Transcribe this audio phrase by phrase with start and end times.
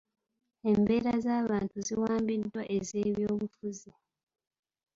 [0.71, 3.91] Embeera z'abantu ziwambiddwa ez'ebyobufuzi.